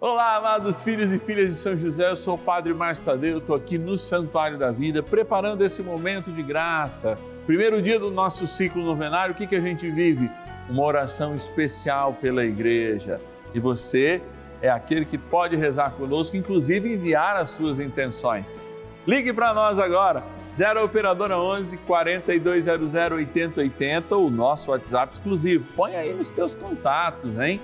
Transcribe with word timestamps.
Olá, 0.00 0.36
amados 0.36 0.84
filhos 0.84 1.10
e 1.10 1.18
filhas 1.18 1.48
de 1.48 1.54
São 1.56 1.76
José, 1.76 2.08
eu 2.08 2.14
sou 2.14 2.36
o 2.36 2.38
Padre 2.38 2.72
Márcio 2.72 3.04
Tadeu, 3.04 3.38
estou 3.38 3.56
aqui 3.56 3.76
no 3.76 3.98
Santuário 3.98 4.56
da 4.56 4.70
Vida, 4.70 5.02
preparando 5.02 5.64
esse 5.64 5.82
momento 5.82 6.30
de 6.30 6.40
graça. 6.40 7.18
Primeiro 7.46 7.82
dia 7.82 7.98
do 7.98 8.08
nosso 8.08 8.46
ciclo 8.46 8.80
novenário, 8.84 9.34
o 9.34 9.36
que, 9.36 9.44
que 9.44 9.56
a 9.56 9.60
gente 9.60 9.90
vive? 9.90 10.30
Uma 10.70 10.84
oração 10.84 11.34
especial 11.34 12.14
pela 12.14 12.44
igreja. 12.44 13.20
E 13.52 13.58
você 13.58 14.22
é 14.62 14.70
aquele 14.70 15.04
que 15.04 15.18
pode 15.18 15.56
rezar 15.56 15.90
conosco, 15.90 16.36
inclusive 16.36 16.94
enviar 16.94 17.34
as 17.34 17.50
suas 17.50 17.80
intenções. 17.80 18.62
Ligue 19.04 19.32
para 19.32 19.52
nós 19.52 19.80
agora, 19.80 20.22
0 20.54 20.84
Operadora 20.84 21.36
11 21.36 21.76
4200 21.78 22.94
8080, 22.94 24.16
o 24.16 24.30
nosso 24.30 24.70
WhatsApp 24.70 25.14
exclusivo. 25.14 25.66
Põe 25.74 25.96
aí 25.96 26.14
nos 26.14 26.30
teus 26.30 26.54
contatos, 26.54 27.36
hein? 27.36 27.60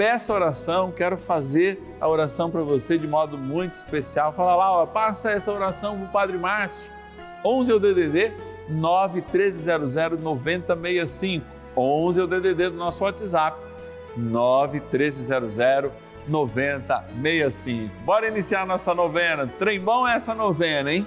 Peça 0.00 0.32
oração, 0.32 0.90
quero 0.90 1.18
fazer 1.18 1.78
a 2.00 2.08
oração 2.08 2.50
para 2.50 2.62
você 2.62 2.96
de 2.96 3.06
modo 3.06 3.36
muito 3.36 3.74
especial. 3.74 4.32
Fala 4.32 4.56
lá, 4.56 4.72
ó, 4.72 4.86
passa 4.86 5.30
essa 5.30 5.52
oração 5.52 5.94
para 5.94 6.06
o 6.06 6.08
Padre 6.08 6.38
Márcio. 6.38 6.90
11 7.44 7.70
é 7.70 7.74
o 7.74 7.78
DDD 7.78 8.32
91300 8.70 9.94
9065. 10.18 11.44
11 11.76 12.18
é 12.18 12.24
o 12.24 12.26
DDD 12.26 12.70
do 12.70 12.76
nosso 12.76 13.04
WhatsApp. 13.04 13.60
91300 14.16 15.58
9065. 16.26 17.94
Bora 18.02 18.26
iniciar 18.26 18.66
nossa 18.66 18.94
novena. 18.94 19.46
Trem 19.58 19.78
bom 19.78 20.08
é 20.08 20.14
essa 20.14 20.34
novena, 20.34 20.90
hein? 20.90 21.06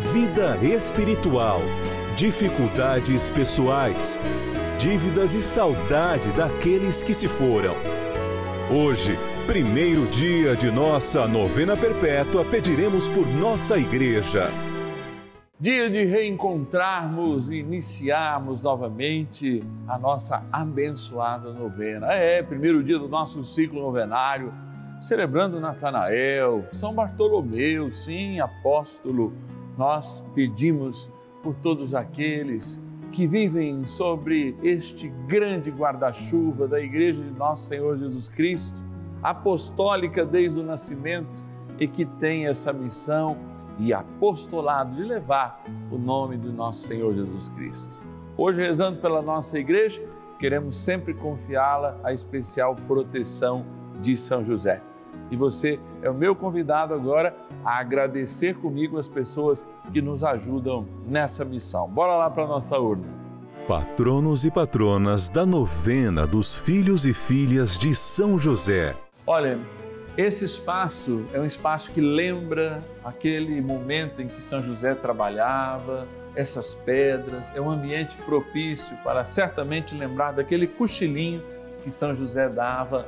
vida 0.00 0.56
espiritual, 0.62 1.60
dificuldades 2.16 3.30
pessoais, 3.30 4.18
dívidas 4.78 5.34
e 5.34 5.42
saudade 5.42 6.32
daqueles 6.32 7.04
que 7.04 7.12
se 7.12 7.28
foram. 7.28 7.74
Hoje, 8.74 9.16
primeiro 9.46 10.06
dia 10.06 10.56
de 10.56 10.70
nossa 10.70 11.28
novena 11.28 11.76
perpétua, 11.76 12.44
pediremos 12.44 13.08
por 13.10 13.26
nossa 13.26 13.76
igreja. 13.76 14.50
Dia 15.60 15.90
de 15.90 16.04
reencontrarmos 16.04 17.50
e 17.50 17.56
iniciarmos 17.56 18.62
novamente 18.62 19.62
a 19.86 19.98
nossa 19.98 20.42
abençoada 20.50 21.52
novena. 21.52 22.06
É, 22.06 22.42
primeiro 22.42 22.82
dia 22.82 22.98
do 22.98 23.08
nosso 23.08 23.44
ciclo 23.44 23.82
novenário, 23.82 24.52
celebrando 24.98 25.60
Natanael, 25.60 26.64
São 26.72 26.94
Bartolomeu, 26.94 27.92
sim, 27.92 28.40
apóstolo 28.40 29.34
nós 29.80 30.22
pedimos 30.34 31.10
por 31.42 31.54
todos 31.54 31.94
aqueles 31.94 32.82
que 33.12 33.26
vivem 33.26 33.86
sobre 33.86 34.54
este 34.62 35.08
grande 35.26 35.70
guarda-chuva 35.70 36.68
da 36.68 36.78
Igreja 36.78 37.22
de 37.22 37.30
Nosso 37.30 37.68
Senhor 37.68 37.96
Jesus 37.96 38.28
Cristo, 38.28 38.84
apostólica 39.22 40.22
desde 40.22 40.60
o 40.60 40.62
nascimento 40.62 41.42
e 41.78 41.88
que 41.88 42.04
tem 42.04 42.46
essa 42.46 42.74
missão 42.74 43.38
e 43.78 43.90
apostolado 43.90 44.96
de 44.96 45.02
levar 45.02 45.64
o 45.90 45.96
nome 45.96 46.36
do 46.36 46.52
nosso 46.52 46.86
Senhor 46.86 47.14
Jesus 47.14 47.48
Cristo. 47.48 47.98
Hoje, 48.36 48.60
rezando 48.60 49.00
pela 49.00 49.22
nossa 49.22 49.58
igreja, 49.58 50.06
queremos 50.38 50.76
sempre 50.76 51.14
confiá-la 51.14 51.98
à 52.04 52.12
especial 52.12 52.76
proteção 52.86 53.64
de 54.02 54.14
São 54.14 54.44
José. 54.44 54.89
E 55.30 55.36
você 55.36 55.78
é 56.02 56.10
o 56.10 56.14
meu 56.14 56.34
convidado 56.34 56.92
agora 56.92 57.34
a 57.64 57.78
agradecer 57.78 58.56
comigo 58.56 58.98
as 58.98 59.08
pessoas 59.08 59.66
que 59.92 60.02
nos 60.02 60.24
ajudam 60.24 60.86
nessa 61.06 61.44
missão. 61.44 61.88
Bora 61.88 62.16
lá 62.16 62.28
para 62.30 62.44
a 62.44 62.48
nossa 62.48 62.78
urna. 62.78 63.14
Patronos 63.68 64.44
e 64.44 64.50
patronas 64.50 65.28
da 65.28 65.46
novena 65.46 66.26
dos 66.26 66.56
filhos 66.56 67.04
e 67.06 67.14
filhas 67.14 67.78
de 67.78 67.94
São 67.94 68.38
José. 68.38 68.96
Olha, 69.26 69.60
esse 70.16 70.44
espaço 70.44 71.24
é 71.32 71.38
um 71.38 71.44
espaço 71.44 71.92
que 71.92 72.00
lembra 72.00 72.82
aquele 73.04 73.60
momento 73.60 74.20
em 74.20 74.26
que 74.26 74.42
São 74.42 74.60
José 74.60 74.94
trabalhava, 74.94 76.08
essas 76.34 76.74
pedras, 76.74 77.54
é 77.54 77.60
um 77.60 77.70
ambiente 77.70 78.16
propício 78.18 78.96
para 79.04 79.24
certamente 79.24 79.94
lembrar 79.94 80.32
daquele 80.32 80.66
cochilinho 80.66 81.42
que 81.82 81.90
São 81.90 82.14
José 82.14 82.48
dava 82.48 83.06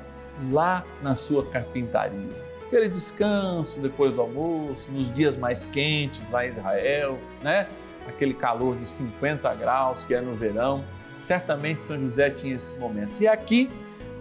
lá 0.51 0.85
na 1.03 1.15
sua 1.15 1.45
carpintaria. 1.47 2.53
Aquele 2.67 2.89
descanso 2.89 3.81
depois 3.81 4.15
do 4.15 4.21
almoço, 4.23 4.91
nos 4.91 5.13
dias 5.13 5.37
mais 5.37 5.67
quentes 5.67 6.29
lá 6.31 6.47
em 6.47 6.51
Israel, 6.51 7.19
né? 7.43 7.69
Aquele 8.09 8.35
calor 8.35 8.77
de 8.77 8.85
50 8.85 9.55
graus 9.55 10.03
que 10.03 10.15
é 10.15 10.21
no 10.21 10.35
verão. 10.35 10.83
Certamente 11.21 11.83
São 11.83 11.99
José 12.01 12.31
tinha 12.31 12.57
esses 12.57 12.77
momentos. 12.79 13.21
E 13.21 13.27
é 13.27 13.31
aqui 13.31 13.71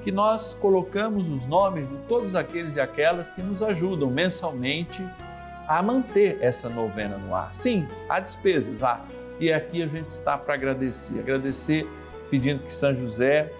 que 0.03 0.11
nós 0.11 0.53
colocamos 0.53 1.29
os 1.29 1.45
nomes 1.45 1.87
de 1.89 1.97
todos 2.07 2.35
aqueles 2.35 2.75
e 2.75 2.81
aquelas 2.81 3.31
que 3.31 3.41
nos 3.41 3.63
ajudam 3.63 4.09
mensalmente 4.09 5.03
a 5.67 5.81
manter 5.81 6.37
essa 6.41 6.67
novena 6.67 7.17
no 7.17 7.33
ar. 7.33 7.53
Sim, 7.53 7.87
há 8.09 8.19
despesas, 8.19 8.83
há. 8.83 9.01
E 9.39 9.51
aqui 9.51 9.81
a 9.81 9.87
gente 9.87 10.09
está 10.09 10.37
para 10.37 10.53
agradecer. 10.55 11.19
Agradecer 11.19 11.87
pedindo 12.29 12.63
que 12.63 12.73
São 12.73 12.93
José 12.93 13.51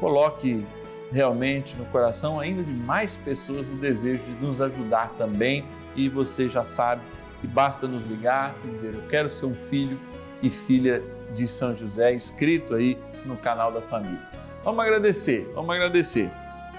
coloque 0.00 0.66
realmente 1.10 1.76
no 1.76 1.84
coração 1.86 2.40
ainda 2.40 2.62
de 2.62 2.72
mais 2.72 3.16
pessoas 3.16 3.68
o 3.68 3.74
desejo 3.74 4.22
de 4.24 4.44
nos 4.44 4.60
ajudar 4.60 5.14
também. 5.16 5.64
E 5.94 6.08
você 6.08 6.48
já 6.48 6.64
sabe 6.64 7.02
que 7.40 7.46
basta 7.46 7.86
nos 7.86 8.04
ligar 8.06 8.54
e 8.64 8.68
dizer: 8.68 8.94
Eu 8.94 9.02
quero 9.08 9.28
ser 9.28 9.46
um 9.46 9.54
filho 9.54 9.98
e 10.42 10.50
filha 10.50 11.02
de 11.34 11.46
São 11.48 11.74
José, 11.74 12.14
inscrito 12.14 12.74
aí 12.74 12.98
no 13.24 13.36
canal 13.36 13.72
da 13.72 13.80
família. 13.80 14.20
Vamos 14.64 14.84
agradecer, 14.84 15.50
vamos 15.54 15.74
agradecer. 15.74 16.30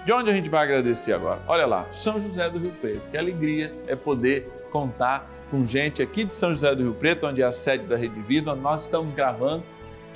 De 0.05 0.13
onde 0.13 0.29
a 0.29 0.33
gente 0.33 0.49
vai 0.49 0.63
agradecer 0.63 1.13
agora? 1.13 1.39
Olha 1.47 1.65
lá, 1.65 1.85
São 1.91 2.19
José 2.19 2.49
do 2.49 2.59
Rio 2.59 2.71
Preto. 2.79 3.11
Que 3.11 3.17
alegria 3.17 3.73
é 3.87 3.95
poder 3.95 4.49
contar 4.71 5.29
com 5.51 5.65
gente 5.65 6.01
aqui 6.01 6.23
de 6.23 6.33
São 6.33 6.51
José 6.51 6.73
do 6.75 6.83
Rio 6.83 6.93
Preto, 6.93 7.27
onde 7.27 7.41
é 7.41 7.45
a 7.45 7.51
sede 7.51 7.85
da 7.85 7.97
Rede 7.97 8.19
Vida, 8.21 8.53
onde 8.53 8.61
nós 8.61 8.83
estamos 8.83 9.11
gravando 9.13 9.63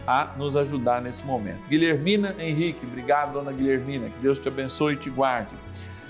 a 0.06 0.34
nos 0.38 0.58
ajudar 0.58 1.02
nesse 1.02 1.26
momento. 1.26 1.62
Guilhermina 1.70 2.36
Henrique, 2.40 2.86
obrigado, 2.86 3.34
dona 3.34 3.52
Guilhermina, 3.52 4.10
que 4.10 4.20
Deus 4.20 4.40
te 4.40 4.48
abençoe 4.48 4.94
e 4.94 4.98
te 4.98 5.10
guarde. 5.10 5.54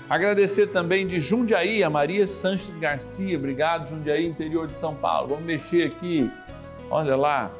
Agradecer 0.08 0.68
também 0.68 1.06
de 1.06 1.20
Jundiaí, 1.20 1.82
a 1.82 1.88
Maria 1.88 2.26
Sanches 2.26 2.76
Garcia, 2.76 3.36
obrigado, 3.36 3.88
Jundiaí, 3.88 4.26
interior 4.26 4.66
de 4.66 4.76
São 4.76 4.94
Paulo. 4.94 5.28
Vamos 5.28 5.44
mexer 5.44 5.86
aqui, 5.86 6.30
olha 6.90 7.16
lá. 7.16 7.50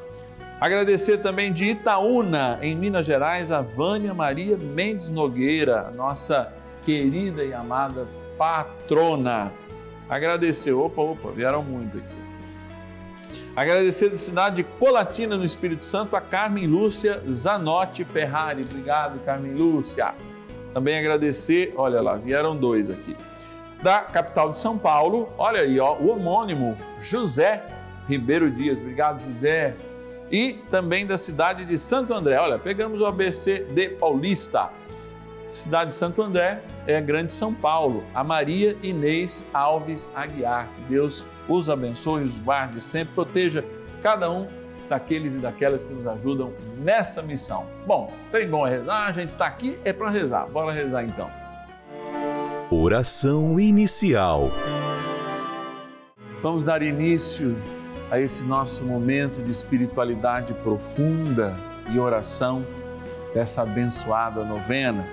Agradecer 0.59 1.17
também 1.17 1.51
de 1.51 1.65
Itaúna, 1.65 2.59
em 2.61 2.75
Minas 2.75 3.05
Gerais, 3.05 3.51
a 3.51 3.61
Vânia 3.61 4.13
Maria 4.13 4.55
Mendes 4.55 5.09
Nogueira, 5.09 5.91
nossa 5.91 6.53
querida 6.85 7.43
e 7.43 7.53
amada 7.53 8.07
patrona. 8.37 9.51
Agradecer, 10.09 10.73
opa, 10.73 11.01
opa, 11.01 11.31
vieram 11.31 11.63
muito 11.63 11.97
aqui. 11.97 12.22
Agradecer 13.55 14.09
da 14.09 14.17
cidade 14.17 14.57
de 14.57 14.63
Colatina, 14.63 15.37
no 15.37 15.45
Espírito 15.45 15.85
Santo, 15.85 16.15
a 16.15 16.21
Carmen 16.21 16.65
Lúcia 16.65 17.21
Zanotti 17.29 18.03
Ferrari. 18.03 18.63
Obrigado, 18.63 19.23
Carmen 19.23 19.53
Lúcia. 19.53 20.13
Também 20.73 20.97
agradecer, 20.97 21.71
olha 21.77 22.01
lá, 22.01 22.15
vieram 22.15 22.55
dois 22.55 22.89
aqui. 22.89 23.15
Da 23.83 23.99
capital 23.99 24.49
de 24.49 24.57
São 24.57 24.77
Paulo, 24.77 25.29
olha 25.37 25.61
aí, 25.61 25.79
ó, 25.79 25.93
o 25.95 26.09
homônimo 26.09 26.75
José 26.99 27.63
Ribeiro 28.07 28.49
Dias. 28.49 28.79
Obrigado, 28.79 29.23
José. 29.27 29.75
E 30.31 30.53
também 30.71 31.05
da 31.05 31.17
cidade 31.17 31.63
de 31.63 31.77
Santo 31.77 32.13
André. 32.13 32.39
Olha, 32.39 32.57
pegamos 32.57 33.01
o 33.01 33.05
ABC 33.05 33.65
de 33.71 33.89
Paulista. 33.89 34.69
Cidade 35.47 35.89
de 35.89 35.95
Santo 35.95 36.23
André 36.23 36.63
é 36.87 36.97
a 36.97 37.01
Grande 37.01 37.31
São 37.31 37.53
Paulo. 37.53 38.03
A 38.15 38.23
Maria 38.23 38.75
Inês 38.81 39.45
Alves 39.53 40.09
Aguiar. 40.15 40.67
Que 40.75 40.81
Deus 40.93 41.23
os 41.47 41.69
abençoe, 41.69 42.23
os 42.23 42.39
guarde, 42.39 42.79
sempre 42.79 43.13
proteja 43.13 43.63
cada 44.01 44.29
um 44.31 44.47
daqueles 44.89 45.35
e 45.35 45.39
daquelas 45.39 45.83
que 45.83 45.93
nos 45.93 46.05
ajudam 46.07 46.53
nessa 46.77 47.21
missão. 47.21 47.65
Bom, 47.85 48.11
tem 48.31 48.47
bom 48.47 48.65
a 48.65 48.69
rezar, 48.69 49.07
a 49.07 49.11
gente 49.11 49.29
está 49.29 49.45
aqui 49.45 49.77
é 49.83 49.91
para 49.93 50.09
rezar. 50.09 50.47
Bora 50.47 50.71
rezar 50.71 51.03
então. 51.03 51.29
Oração 52.69 53.59
inicial. 53.59 54.49
Vamos 56.41 56.63
dar 56.63 56.81
início 56.81 57.55
a 58.11 58.19
esse 58.19 58.43
nosso 58.43 58.83
momento 58.83 59.41
de 59.41 59.49
espiritualidade 59.49 60.53
profunda 60.55 61.55
e 61.91 61.99
oração 61.99 62.65
dessa 63.33 63.63
abençoada 63.63 64.43
novena, 64.43 65.05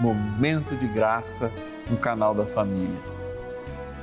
momento 0.00 0.76
de 0.76 0.86
graça 0.86 1.50
no 1.88 1.96
canal 1.96 2.34
da 2.34 2.44
família. 2.44 3.13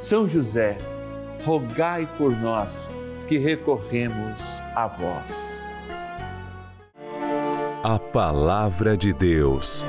São 0.00 0.26
José, 0.26 0.78
rogai 1.44 2.08
por 2.16 2.34
nós 2.34 2.88
que 3.28 3.36
recorremos 3.36 4.62
a 4.74 4.86
vós. 4.86 5.62
A 7.84 7.98
Palavra 7.98 8.96
de 8.96 9.12
Deus. 9.12 9.84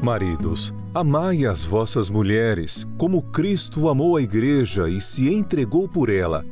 Maridos, 0.00 0.72
amai 0.94 1.44
as 1.44 1.64
vossas 1.64 2.08
mulheres, 2.08 2.86
como 2.96 3.20
Cristo 3.20 3.88
amou 3.88 4.16
a 4.16 4.22
Igreja 4.22 4.88
e 4.88 5.00
se 5.00 5.34
entregou 5.34 5.88
por 5.88 6.08
ela, 6.08 6.44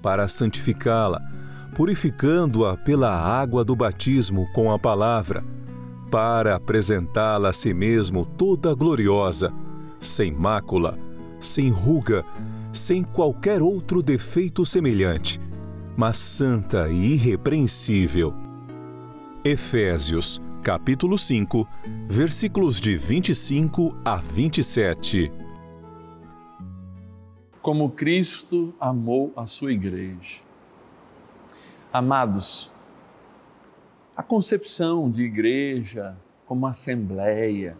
para 0.00 0.28
santificá-la, 0.28 1.20
purificando-a 1.74 2.76
pela 2.76 3.10
água 3.12 3.64
do 3.64 3.74
batismo 3.74 4.46
com 4.52 4.70
a 4.70 4.78
palavra 4.78 5.42
para 6.12 6.56
apresentá-la 6.56 7.48
a 7.48 7.52
si 7.54 7.72
mesmo 7.72 8.26
toda 8.26 8.74
gloriosa, 8.74 9.50
sem 9.98 10.30
mácula, 10.30 10.98
sem 11.40 11.70
ruga, 11.70 12.22
sem 12.70 13.02
qualquer 13.02 13.62
outro 13.62 14.02
defeito 14.02 14.66
semelhante, 14.66 15.40
mas 15.96 16.18
santa 16.18 16.90
e 16.90 17.14
irrepreensível. 17.14 18.34
Efésios, 19.42 20.38
capítulo 20.62 21.16
5, 21.16 21.66
versículos 22.06 22.78
de 22.78 22.94
25 22.94 23.96
a 24.04 24.16
27. 24.16 25.32
Como 27.62 27.88
Cristo 27.88 28.74
amou 28.78 29.32
a 29.34 29.46
sua 29.46 29.72
igreja. 29.72 30.42
Amados, 31.90 32.70
a 34.14 34.22
concepção 34.22 35.10
de 35.10 35.22
igreja 35.22 36.18
como 36.46 36.66
assembleia, 36.66 37.78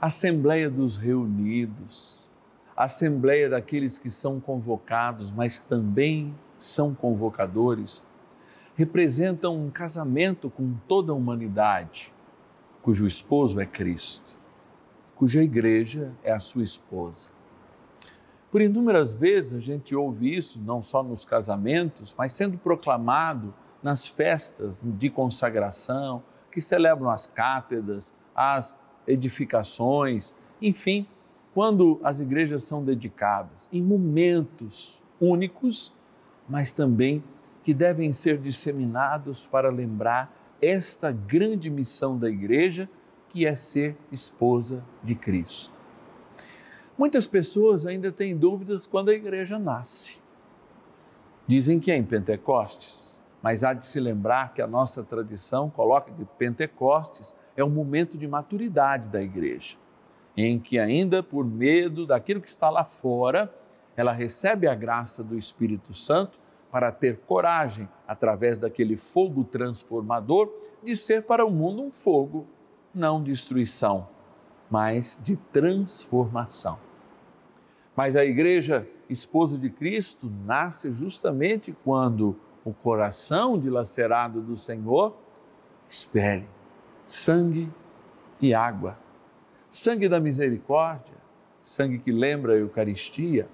assembleia 0.00 0.68
dos 0.68 0.96
reunidos, 0.96 2.28
assembleia 2.76 3.48
daqueles 3.48 4.00
que 4.00 4.10
são 4.10 4.40
convocados, 4.40 5.30
mas 5.30 5.60
também 5.60 6.34
são 6.56 6.92
convocadores, 6.92 8.04
representam 8.74 9.56
um 9.56 9.70
casamento 9.70 10.50
com 10.50 10.74
toda 10.88 11.12
a 11.12 11.14
humanidade, 11.14 12.12
cujo 12.82 13.06
esposo 13.06 13.60
é 13.60 13.66
Cristo, 13.66 14.36
cuja 15.14 15.40
igreja 15.40 16.12
é 16.24 16.32
a 16.32 16.40
sua 16.40 16.64
esposa. 16.64 17.30
Por 18.50 18.60
inúmeras 18.60 19.14
vezes 19.14 19.54
a 19.54 19.60
gente 19.60 19.94
ouve 19.94 20.36
isso, 20.36 20.60
não 20.60 20.82
só 20.82 21.00
nos 21.00 21.24
casamentos, 21.24 22.12
mas 22.18 22.32
sendo 22.32 22.58
proclamado 22.58 23.54
nas 23.82 24.06
festas 24.06 24.80
de 24.82 25.08
consagração, 25.08 26.22
que 26.50 26.60
celebram 26.60 27.10
as 27.10 27.26
cátedras, 27.26 28.12
as 28.34 28.76
edificações, 29.06 30.34
enfim, 30.60 31.06
quando 31.54 32.00
as 32.02 32.20
igrejas 32.20 32.64
são 32.64 32.84
dedicadas 32.84 33.68
em 33.72 33.82
momentos 33.82 35.00
únicos, 35.20 35.92
mas 36.48 36.72
também 36.72 37.22
que 37.62 37.74
devem 37.74 38.12
ser 38.12 38.38
disseminados 38.38 39.46
para 39.46 39.70
lembrar 39.70 40.34
esta 40.60 41.12
grande 41.12 41.70
missão 41.70 42.18
da 42.18 42.28
igreja, 42.28 42.88
que 43.28 43.46
é 43.46 43.54
ser 43.54 43.96
esposa 44.10 44.82
de 45.02 45.14
Cristo. 45.14 45.72
Muitas 46.96 47.26
pessoas 47.26 47.86
ainda 47.86 48.10
têm 48.10 48.36
dúvidas 48.36 48.86
quando 48.86 49.10
a 49.10 49.14
igreja 49.14 49.58
nasce. 49.58 50.16
Dizem 51.46 51.78
que 51.78 51.92
é 51.92 51.96
em 51.96 52.02
Pentecostes 52.02 53.17
mas 53.42 53.62
há 53.62 53.72
de 53.72 53.84
se 53.84 54.00
lembrar 54.00 54.52
que 54.52 54.60
a 54.60 54.66
nossa 54.66 55.02
tradição 55.02 55.70
coloca 55.70 56.12
que 56.12 56.24
Pentecostes 56.24 57.34
é 57.56 57.64
um 57.64 57.70
momento 57.70 58.18
de 58.18 58.26
maturidade 58.26 59.08
da 59.08 59.22
igreja, 59.22 59.76
em 60.36 60.58
que, 60.58 60.78
ainda 60.78 61.22
por 61.22 61.44
medo 61.44 62.06
daquilo 62.06 62.40
que 62.40 62.50
está 62.50 62.70
lá 62.70 62.84
fora, 62.84 63.52
ela 63.96 64.12
recebe 64.12 64.68
a 64.68 64.74
graça 64.74 65.22
do 65.22 65.36
Espírito 65.36 65.94
Santo 65.94 66.38
para 66.70 66.92
ter 66.92 67.18
coragem, 67.26 67.88
através 68.06 68.58
daquele 68.58 68.96
fogo 68.96 69.42
transformador, 69.44 70.52
de 70.82 70.96
ser 70.96 71.22
para 71.22 71.44
o 71.44 71.50
mundo 71.50 71.82
um 71.82 71.90
fogo, 71.90 72.46
não 72.94 73.22
destruição, 73.22 74.08
mas 74.70 75.18
de 75.22 75.36
transformação. 75.36 76.78
Mas 77.96 78.14
a 78.14 78.24
igreja, 78.24 78.86
esposa 79.08 79.58
de 79.58 79.70
Cristo, 79.70 80.30
nasce 80.44 80.92
justamente 80.92 81.72
quando 81.84 82.36
o 82.68 82.74
coração 82.74 83.58
dilacerado 83.58 84.40
do 84.40 84.56
Senhor 84.56 85.16
espelhe 85.88 86.48
sangue 87.08 87.72
e 88.40 88.52
água. 88.52 88.98
Sangue 89.68 90.08
da 90.08 90.20
misericórdia, 90.20 91.14
sangue 91.62 91.98
que 91.98 92.12
lembra 92.12 92.52
a 92.52 92.56
Eucaristia, 92.56 93.48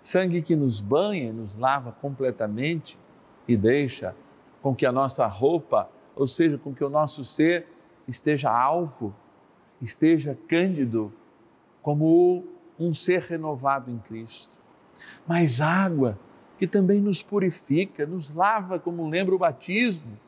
sangue 0.00 0.42
que 0.42 0.54
nos 0.54 0.80
banha, 0.80 1.32
nos 1.32 1.56
lava 1.56 1.92
completamente 1.92 2.98
e 3.46 3.56
deixa 3.56 4.14
com 4.60 4.74
que 4.74 4.84
a 4.84 4.92
nossa 4.92 5.26
roupa, 5.26 5.90
ou 6.14 6.26
seja, 6.26 6.58
com 6.58 6.74
que 6.74 6.84
o 6.84 6.90
nosso 6.90 7.24
ser 7.24 7.66
esteja 8.06 8.50
alvo, 8.50 9.14
esteja 9.80 10.36
cândido, 10.46 11.12
como 11.82 12.44
um 12.78 12.92
ser 12.92 13.22
renovado 13.22 13.90
em 13.90 13.98
Cristo. 13.98 14.52
Mas 15.26 15.60
água 15.60 16.18
que 16.58 16.66
também 16.66 17.00
nos 17.00 17.22
purifica, 17.22 18.04
nos 18.04 18.30
lava, 18.30 18.78
como 18.78 19.08
lembra 19.08 19.34
o 19.34 19.38
batismo, 19.38 20.18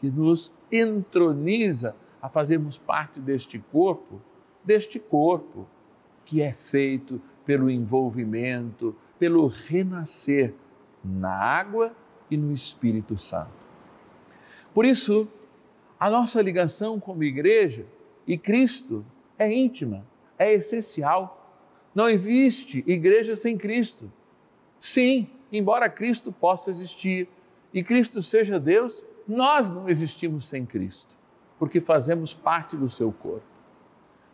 que 0.00 0.10
nos 0.10 0.52
entroniza 0.72 1.94
a 2.20 2.28
fazermos 2.28 2.78
parte 2.78 3.20
deste 3.20 3.58
corpo, 3.58 4.20
deste 4.64 4.98
corpo 4.98 5.66
que 6.24 6.42
é 6.42 6.52
feito 6.52 7.20
pelo 7.44 7.70
envolvimento, 7.70 8.96
pelo 9.18 9.46
renascer 9.46 10.54
na 11.04 11.32
água 11.32 11.94
e 12.30 12.36
no 12.36 12.52
Espírito 12.52 13.16
Santo. 13.18 13.66
Por 14.74 14.84
isso, 14.84 15.28
a 16.00 16.10
nossa 16.10 16.42
ligação 16.42 16.98
como 16.98 17.22
igreja 17.22 17.86
e 18.26 18.36
Cristo 18.36 19.04
é 19.38 19.52
íntima, 19.52 20.04
é 20.38 20.52
essencial. 20.52 21.62
Não 21.94 22.08
existe 22.08 22.82
igreja 22.86 23.36
sem 23.36 23.56
Cristo. 23.56 24.12
Sim, 24.80 25.28
embora 25.52 25.88
Cristo 25.88 26.32
possa 26.32 26.70
existir 26.70 27.28
e 27.72 27.82
Cristo 27.82 28.22
seja 28.22 28.58
Deus, 28.58 29.04
nós 29.26 29.68
não 29.68 29.88
existimos 29.88 30.46
sem 30.46 30.64
Cristo, 30.64 31.14
porque 31.58 31.80
fazemos 31.80 32.32
parte 32.32 32.76
do 32.76 32.88
seu 32.88 33.12
corpo. 33.12 33.46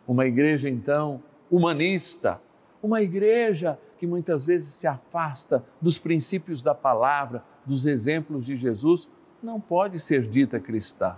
Uma 0.07 0.25
igreja, 0.25 0.69
então, 0.69 1.23
humanista, 1.49 2.41
uma 2.81 3.01
igreja 3.01 3.79
que 3.97 4.05
muitas 4.05 4.45
vezes 4.45 4.73
se 4.73 4.85
afasta 4.85 5.63
dos 5.81 5.97
princípios 5.97 6.61
da 6.61 6.75
palavra, 6.75 7.43
dos 7.65 7.85
exemplos 7.85 8.45
de 8.45 8.55
Jesus, 8.55 9.09
não 9.41 9.59
pode 9.59 9.99
ser 9.99 10.27
dita 10.27 10.59
cristã. 10.59 11.17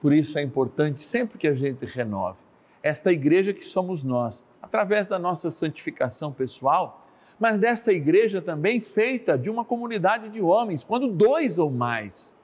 Por 0.00 0.12
isso 0.12 0.38
é 0.38 0.42
importante 0.42 1.02
sempre 1.02 1.38
que 1.38 1.46
a 1.46 1.54
gente 1.54 1.84
renove 1.84 2.44
esta 2.84 3.10
igreja 3.10 3.54
que 3.54 3.66
somos 3.66 4.02
nós, 4.02 4.44
através 4.60 5.06
da 5.06 5.18
nossa 5.18 5.50
santificação 5.50 6.30
pessoal, 6.30 7.03
mas 7.38 7.58
dessa 7.58 7.92
igreja 7.92 8.40
também 8.40 8.80
feita 8.80 9.36
de 9.36 9.50
uma 9.50 9.64
comunidade 9.64 10.28
de 10.28 10.40
homens, 10.40 10.84
quando 10.84 11.08
dois 11.08 11.58
ou 11.58 11.70
mais 11.70 12.36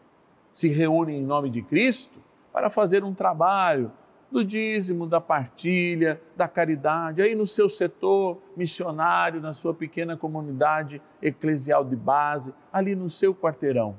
se 0.53 0.69
reúnem 0.69 1.21
em 1.21 1.25
nome 1.25 1.49
de 1.51 1.63
Cristo 1.63 2.19
para 2.53 2.69
fazer 2.69 3.05
um 3.05 3.15
trabalho 3.15 3.93
do 4.31 4.45
dízimo, 4.45 5.07
da 5.07 5.21
partilha, 5.21 6.21
da 6.37 6.47
caridade, 6.47 7.21
aí 7.21 7.35
no 7.35 7.47
seu 7.47 7.69
setor 7.69 8.39
missionário, 8.57 9.41
na 9.41 9.53
sua 9.53 9.75
pequena 9.75 10.17
comunidade 10.17 11.03
eclesial 11.21 11.85
de 11.85 11.97
base, 11.97 12.55
ali 12.73 12.95
no 12.95 13.11
seu 13.11 13.35
quarteirão. 13.35 13.99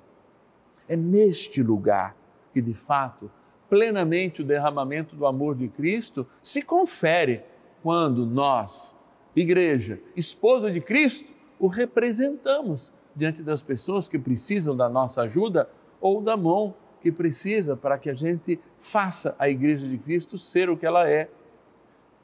É 0.88 0.96
neste 0.96 1.62
lugar 1.62 2.16
que, 2.54 2.62
de 2.62 2.74
fato, 2.74 3.30
plenamente 3.70 4.42
o 4.42 4.46
derramamento 4.46 5.16
do 5.16 5.26
amor 5.26 5.56
de 5.56 5.68
Cristo 5.68 6.26
se 6.42 6.62
confere 6.62 7.44
quando 7.84 8.26
nós, 8.26 8.96
igreja, 9.36 10.00
esposa 10.16 10.72
de 10.72 10.82
Cristo, 10.82 11.30
o 11.60 11.68
representamos 11.68 12.92
diante 13.16 13.44
das 13.44 13.62
pessoas 13.62 14.08
que 14.08 14.18
precisam 14.18 14.76
da 14.76 14.90
nossa 14.90 15.22
ajuda 15.24 15.70
ou 16.00 16.22
da 16.22 16.36
mão 16.36 16.74
que 17.02 17.12
precisa 17.12 17.76
para 17.76 17.98
que 17.98 18.10
a 18.10 18.14
gente 18.14 18.60
faça 18.80 19.36
a 19.38 19.50
Igreja 19.50 19.88
de 19.88 19.98
Cristo 19.98 20.38
ser 20.38 20.70
o 20.70 20.78
que 20.78 20.86
ela 20.86 21.10
é 21.10 21.30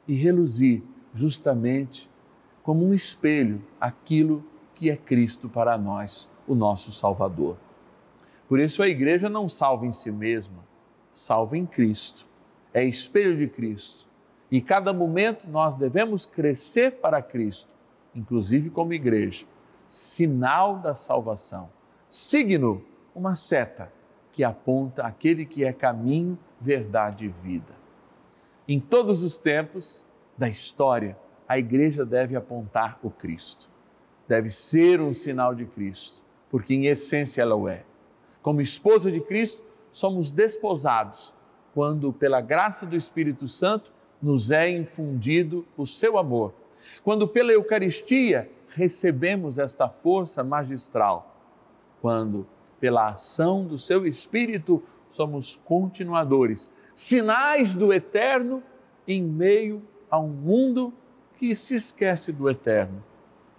e 0.06 0.14
reluzir 0.14 0.82
justamente 1.14 2.08
como 2.62 2.86
um 2.86 2.94
espelho 2.94 3.62
aquilo 3.80 4.44
que 4.74 4.90
é 4.90 4.96
Cristo 4.96 5.48
para 5.48 5.76
nós, 5.76 6.30
o 6.46 6.54
nosso 6.54 6.92
Salvador. 6.92 7.56
Por 8.48 8.60
isso 8.60 8.82
a 8.82 8.88
igreja 8.88 9.28
não 9.28 9.48
salva 9.48 9.84
em 9.84 9.92
si 9.92 10.10
mesma, 10.10 10.64
salva 11.12 11.56
em 11.56 11.66
Cristo. 11.66 12.26
É 12.72 12.84
espelho 12.84 13.36
de 13.36 13.46
Cristo. 13.46 14.07
E 14.50 14.60
cada 14.60 14.92
momento 14.92 15.46
nós 15.48 15.76
devemos 15.76 16.24
crescer 16.24 16.92
para 16.92 17.20
Cristo, 17.20 17.68
inclusive 18.14 18.70
como 18.70 18.92
igreja, 18.92 19.46
sinal 19.86 20.78
da 20.78 20.94
salvação, 20.94 21.70
signo 22.08 22.82
uma 23.14 23.34
seta 23.34 23.92
que 24.32 24.44
aponta 24.44 25.02
aquele 25.02 25.44
que 25.44 25.64
é 25.64 25.72
caminho, 25.72 26.38
verdade 26.60 27.26
e 27.26 27.28
vida. 27.28 27.76
Em 28.66 28.78
todos 28.78 29.22
os 29.22 29.36
tempos 29.36 30.04
da 30.36 30.48
história, 30.48 31.18
a 31.48 31.58
igreja 31.58 32.04
deve 32.04 32.36
apontar 32.36 32.98
o 33.02 33.10
Cristo, 33.10 33.68
deve 34.28 34.50
ser 34.50 35.00
um 35.00 35.12
sinal 35.12 35.54
de 35.54 35.64
Cristo, 35.64 36.22
porque 36.50 36.74
em 36.74 36.86
essência 36.86 37.42
ela 37.42 37.56
o 37.56 37.68
é. 37.68 37.84
Como 38.42 38.60
esposa 38.60 39.10
de 39.10 39.20
Cristo, 39.20 39.62
somos 39.90 40.30
desposados 40.30 41.34
quando, 41.74 42.12
pela 42.12 42.40
graça 42.40 42.86
do 42.86 42.96
Espírito 42.96 43.48
Santo, 43.48 43.92
nos 44.20 44.50
é 44.50 44.68
infundido 44.70 45.64
o 45.76 45.86
seu 45.86 46.18
amor. 46.18 46.52
Quando, 47.02 47.26
pela 47.26 47.52
Eucaristia, 47.52 48.50
recebemos 48.68 49.58
esta 49.58 49.88
força 49.88 50.44
magistral. 50.44 51.36
Quando, 52.00 52.46
pela 52.80 53.08
ação 53.08 53.66
do 53.66 53.78
seu 53.78 54.06
Espírito, 54.06 54.82
somos 55.10 55.56
continuadores, 55.64 56.70
sinais 56.94 57.74
do 57.74 57.92
eterno 57.92 58.62
em 59.06 59.22
meio 59.22 59.82
a 60.10 60.18
um 60.18 60.28
mundo 60.28 60.92
que 61.36 61.54
se 61.54 61.76
esquece 61.76 62.32
do 62.32 62.48
eterno, 62.48 63.02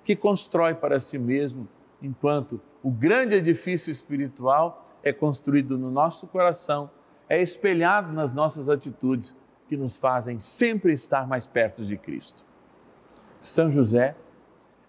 que 0.04 0.16
constrói 0.16 0.76
para 0.76 1.00
si 1.00 1.18
mesmo, 1.18 1.68
enquanto 2.02 2.62
o 2.84 2.92
grande 2.92 3.36
edifício 3.36 3.92
espiritual 3.92 4.90
é 5.04 5.12
construído 5.12 5.78
no 5.78 5.90
nosso 5.90 6.28
coração, 6.28 6.90
é 7.28 7.42
espelhado 7.42 8.12
nas 8.12 8.34
nossas 8.34 8.70
atitudes 8.70 9.36
que 9.70 9.78
nos 9.78 9.96
fazem 9.96 10.40
sempre 10.40 10.92
estar 10.92 11.28
mais 11.28 11.48
perto 11.48 11.86
de 11.86 11.96
Cristo. 11.96 12.44
São 13.40 13.72
José 13.72 14.16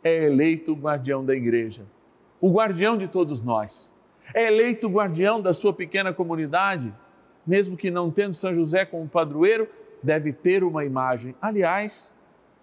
é 0.02 0.24
eleito 0.24 0.72
o 0.72 0.76
guardião 0.76 1.24
da 1.24 1.36
igreja, 1.36 1.86
o 2.40 2.50
guardião 2.50 2.96
de 2.96 3.06
todos 3.06 3.42
nós 3.42 3.94
é 4.32 4.46
eleito 4.46 4.88
guardião 4.88 5.40
da 5.40 5.52
sua 5.52 5.72
pequena 5.72 6.12
comunidade, 6.12 6.94
mesmo 7.46 7.76
que 7.76 7.90
não 7.90 8.10
tendo 8.10 8.34
São 8.34 8.54
José 8.54 8.84
como 8.84 9.08
padroeiro, 9.08 9.68
deve 10.02 10.32
ter 10.32 10.64
uma 10.64 10.84
imagem. 10.84 11.34
Aliás, 11.42 12.14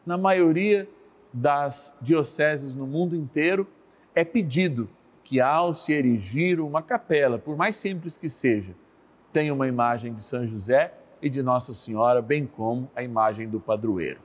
na 0.05 0.17
maioria 0.17 0.89
das 1.31 1.95
dioceses 2.01 2.73
no 2.73 2.87
mundo 2.87 3.15
inteiro, 3.15 3.67
é 4.15 4.23
pedido 4.23 4.89
que 5.23 5.41
ao 5.41 5.73
se 5.73 5.91
erigir 5.91 6.59
uma 6.59 6.81
capela, 6.81 7.37
por 7.37 7.57
mais 7.57 7.75
simples 7.75 8.17
que 8.17 8.29
seja, 8.29 8.73
tenha 9.33 9.53
uma 9.53 9.67
imagem 9.67 10.13
de 10.13 10.23
São 10.23 10.47
José 10.47 10.93
e 11.21 11.29
de 11.29 11.41
Nossa 11.41 11.73
Senhora, 11.73 12.21
bem 12.21 12.45
como 12.45 12.89
a 12.95 13.03
imagem 13.03 13.47
do 13.49 13.59
padroeiro. 13.59 14.19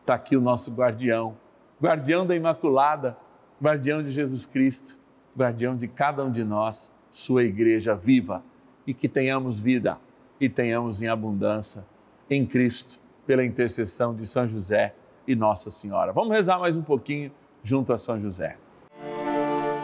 Está 0.00 0.14
aqui 0.14 0.36
o 0.36 0.40
nosso 0.40 0.70
guardião, 0.72 1.36
guardião 1.82 2.26
da 2.26 2.34
Imaculada, 2.34 3.16
guardião 3.60 4.02
de 4.02 4.10
Jesus 4.10 4.46
Cristo 4.46 4.98
guardião 5.36 5.76
de 5.76 5.86
cada 5.86 6.24
um 6.24 6.32
de 6.32 6.42
nós, 6.42 6.92
sua 7.10 7.44
igreja 7.44 7.94
viva, 7.94 8.42
e 8.86 8.94
que 8.94 9.08
tenhamos 9.08 9.58
vida 9.58 9.98
e 10.40 10.48
tenhamos 10.48 11.02
em 11.02 11.08
abundância 11.08 11.84
em 12.30 12.46
Cristo, 12.46 12.98
pela 13.26 13.44
intercessão 13.44 14.14
de 14.14 14.26
São 14.26 14.48
José 14.48 14.94
e 15.26 15.34
Nossa 15.34 15.68
Senhora. 15.68 16.12
Vamos 16.12 16.32
rezar 16.32 16.58
mais 16.58 16.76
um 16.76 16.82
pouquinho 16.82 17.32
junto 17.62 17.92
a 17.92 17.98
São 17.98 18.20
José. 18.20 18.56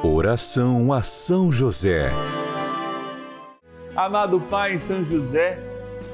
Oração 0.03 0.93
a 0.93 1.03
São 1.03 1.51
José. 1.51 2.11
Amado 3.95 4.41
Pai 4.41 4.79
São 4.79 5.05
José, 5.05 5.59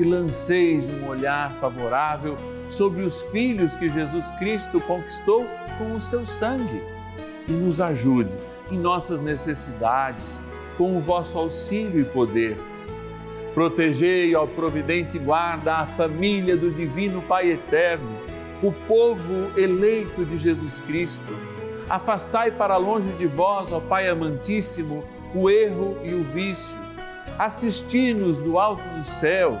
que 0.00 0.04
lanceis 0.06 0.88
um 0.88 1.08
olhar 1.08 1.52
favorável 1.60 2.38
sobre 2.70 3.02
os 3.02 3.20
filhos 3.20 3.76
que 3.76 3.86
Jesus 3.86 4.30
Cristo 4.30 4.80
conquistou 4.80 5.46
com 5.76 5.92
o 5.92 6.00
seu 6.00 6.24
sangue 6.24 6.82
e 7.46 7.52
nos 7.52 7.82
ajude 7.82 8.34
em 8.70 8.78
nossas 8.78 9.20
necessidades 9.20 10.40
com 10.78 10.96
o 10.96 11.00
vosso 11.00 11.36
auxílio 11.36 12.00
e 12.00 12.04
poder. 12.06 12.56
Protegei 13.52 14.34
ao 14.34 14.48
providente 14.48 15.18
guarda 15.18 15.74
a 15.74 15.86
família 15.86 16.56
do 16.56 16.70
Divino 16.70 17.20
Pai 17.20 17.50
Eterno, 17.50 18.16
o 18.62 18.72
povo 18.72 19.52
eleito 19.54 20.24
de 20.24 20.38
Jesus 20.38 20.78
Cristo. 20.78 21.36
Afastai 21.90 22.50
para 22.50 22.78
longe 22.78 23.12
de 23.18 23.26
vós, 23.26 23.70
ó 23.70 23.80
Pai 23.80 24.08
amantíssimo, 24.08 25.04
o 25.34 25.50
erro 25.50 25.98
e 26.02 26.14
o 26.14 26.24
vício. 26.24 26.78
Assisti-nos 27.38 28.38
do 28.38 28.58
alto 28.58 28.82
do 28.96 29.04
céu, 29.04 29.60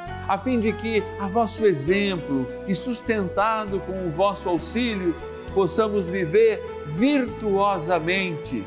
a 0.31 0.37
fim 0.37 0.61
de 0.61 0.71
que, 0.71 1.03
a 1.19 1.27
vosso 1.27 1.65
exemplo 1.65 2.47
e 2.65 2.73
sustentado 2.73 3.81
com 3.81 4.07
o 4.07 4.11
vosso 4.11 4.47
auxílio, 4.47 5.13
possamos 5.53 6.05
viver 6.05 6.63
virtuosamente, 6.87 8.65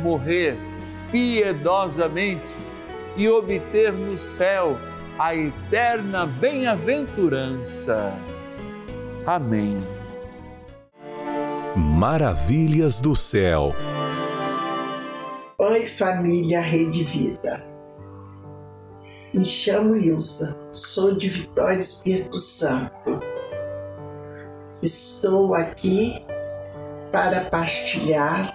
morrer 0.00 0.56
piedosamente 1.10 2.56
e 3.14 3.28
obter 3.28 3.92
no 3.92 4.16
céu 4.16 4.78
a 5.18 5.36
eterna 5.36 6.24
bem-aventurança. 6.24 8.14
Amém. 9.26 9.82
Maravilhas 11.76 13.02
do 13.02 13.14
céu. 13.14 13.74
Oi, 15.58 15.84
família 15.84 16.62
Rede 16.62 17.04
Vida. 17.04 17.71
Me 19.34 19.46
chamo 19.46 19.96
Ilsa, 19.96 20.54
sou 20.70 21.14
de 21.14 21.26
Vitória 21.26 21.80
Espírito 21.80 22.36
Santo. 22.36 23.18
Estou 24.82 25.54
aqui 25.54 26.22
para 27.10 27.46
partilhar 27.46 28.54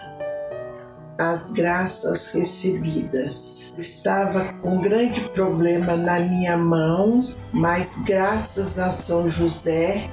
as 1.18 1.52
graças 1.52 2.32
recebidas. 2.32 3.74
Estava 3.76 4.54
com 4.62 4.78
um 4.78 4.82
grande 4.82 5.22
problema 5.32 5.98
na 5.98 6.20
minha 6.20 6.56
mão, 6.56 7.28
mas 7.52 8.04
graças 8.06 8.78
a 8.78 8.92
São 8.92 9.28
José 9.28 10.08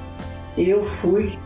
eu 0.56 0.82
fui 0.82 1.38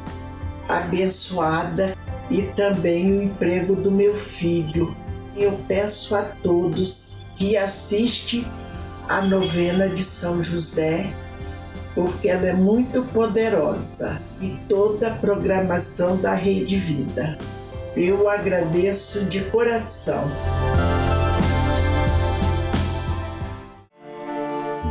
abençoada 0.69 1.97
e 2.31 2.43
também 2.53 3.19
o 3.19 3.23
emprego 3.25 3.75
do 3.75 3.91
meu 3.91 4.15
filho. 4.15 4.97
Eu 5.37 5.59
peço 5.67 6.15
a 6.15 6.23
todos 6.23 7.27
que 7.37 7.57
assistem 7.57 8.47
a 9.09 9.23
novena 9.23 9.89
de 9.89 10.05
São 10.05 10.43
José, 10.43 11.11
porque 11.95 12.29
ela 12.29 12.47
é 12.47 12.53
muito 12.53 13.03
poderosa 13.05 14.21
e 14.41 14.59
toda 14.69 15.09
a 15.09 15.15
programação 15.15 16.19
da 16.19 16.35
Rede 16.35 16.77
Vida. 16.77 17.39
Eu 17.97 18.29
agradeço 18.29 19.25
de 19.25 19.41
coração. 19.45 20.25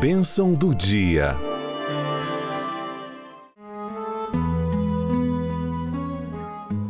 Bênção 0.01 0.51
do 0.53 0.73
dia. 0.73 1.35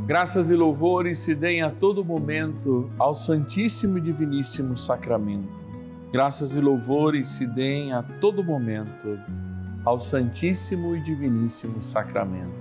Graças 0.05 0.49
e 0.49 0.55
louvores 0.55 1.19
se 1.19 1.35
deem 1.35 1.61
a 1.61 1.69
todo 1.69 2.03
momento 2.03 2.89
ao 2.97 3.13
Santíssimo 3.13 3.97
e 3.97 4.01
Diviníssimo 4.01 4.77
Sacramento. 4.77 5.66
Graças 6.11 6.55
e 6.55 6.61
louvores 6.61 7.27
se 7.27 7.45
deem 7.45 7.91
a 7.91 8.01
todo 8.01 8.41
momento 8.41 9.19
ao 9.83 9.99
Santíssimo 9.99 10.95
e 10.95 11.01
Diviníssimo 11.01 11.81
Sacramento. 11.81 12.55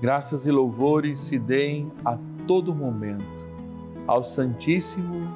Graças 0.00 0.46
e 0.46 0.50
louvores 0.50 1.20
se 1.20 1.38
deem 1.38 1.92
a 2.02 2.18
todo 2.46 2.74
momento 2.74 3.46
ao 4.06 4.24
Santíssimo 4.24 5.30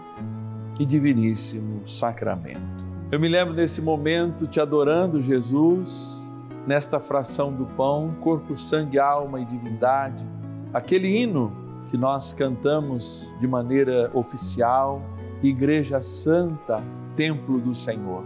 e 0.80 0.86
Diviníssimo 0.86 1.86
Sacramento. 1.86 2.86
Eu 3.10 3.20
me 3.20 3.28
lembro 3.28 3.52
desse 3.52 3.82
momento 3.82 4.46
te 4.46 4.58
adorando, 4.58 5.20
Jesus, 5.20 6.32
nesta 6.66 6.98
fração 6.98 7.52
do 7.52 7.66
pão, 7.66 8.16
corpo, 8.22 8.56
sangue, 8.56 8.98
alma 8.98 9.38
e 9.42 9.44
divindade, 9.44 10.26
aquele 10.72 11.20
hino 11.20 11.52
que 11.90 11.98
nós 11.98 12.32
cantamos 12.32 13.30
de 13.38 13.46
maneira 13.46 14.10
oficial, 14.14 15.02
Igreja 15.42 16.00
Santa, 16.00 16.82
Templo 17.16 17.58
do 17.58 17.74
Senhor. 17.74 18.24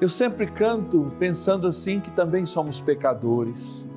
Eu 0.00 0.08
sempre 0.08 0.46
canto 0.46 1.12
pensando 1.18 1.66
assim 1.66 2.00
que 2.00 2.10
também 2.10 2.46
somos 2.46 2.80
pecadores 2.80 3.88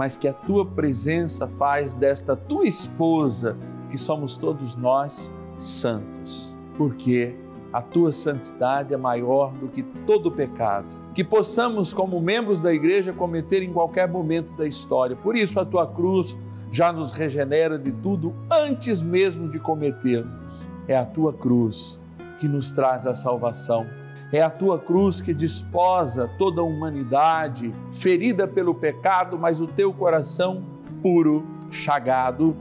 mas 0.00 0.16
que 0.16 0.26
a 0.26 0.32
tua 0.32 0.64
presença 0.64 1.46
faz 1.46 1.94
desta 1.94 2.34
tua 2.34 2.66
esposa, 2.66 3.56
que 3.90 3.98
somos 3.98 4.36
todos 4.38 4.74
nós, 4.74 5.30
santos, 5.58 6.56
porque 6.76 7.36
a 7.70 7.82
tua 7.82 8.10
santidade 8.10 8.94
é 8.94 8.96
maior 8.96 9.52
do 9.52 9.68
que 9.68 9.82
todo 9.82 10.32
pecado. 10.32 10.96
Que 11.14 11.22
possamos, 11.22 11.92
como 11.92 12.18
membros 12.18 12.62
da 12.62 12.72
igreja, 12.72 13.12
cometer 13.12 13.62
em 13.62 13.74
qualquer 13.74 14.08
momento 14.08 14.56
da 14.56 14.66
história. 14.66 15.14
Por 15.14 15.36
isso, 15.36 15.60
a 15.60 15.66
tua 15.66 15.86
cruz 15.86 16.34
já 16.72 16.90
nos 16.92 17.10
regenera 17.10 17.78
de 17.78 17.92
tudo 17.92 18.34
antes 18.50 19.02
mesmo 19.02 19.50
de 19.50 19.58
cometermos. 19.58 20.66
É 20.88 20.96
a 20.96 21.04
tua 21.04 21.32
cruz 21.32 22.00
que 22.40 22.48
nos 22.48 22.70
traz 22.70 23.06
a 23.06 23.14
salvação 23.14 23.86
é 24.32 24.42
a 24.42 24.50
tua 24.50 24.78
cruz 24.78 25.20
que 25.20 25.34
desposa 25.34 26.28
toda 26.38 26.60
a 26.60 26.64
humanidade, 26.64 27.74
ferida 27.92 28.46
pelo 28.46 28.74
pecado, 28.74 29.38
mas 29.38 29.60
o 29.60 29.66
teu 29.66 29.92
coração 29.92 30.62
puro, 31.02 31.46
chagado, 31.70 32.56